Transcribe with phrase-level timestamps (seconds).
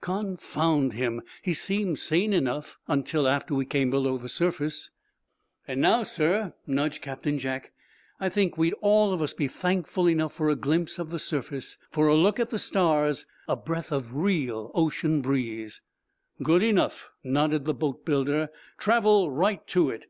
[0.00, 4.90] Confound him, he seemed sane enough until after we came below the surface."
[5.68, 7.70] "And now, sir," nudged Captain Jack,
[8.18, 11.78] "I think we'd all of us be thankful enough for a glimpse of the surface
[11.92, 15.80] for a look at the stars a breath of real ocean breeze."
[16.42, 18.48] "Good enough," nodded the boat builder.
[18.80, 20.08] "Travel right to it!"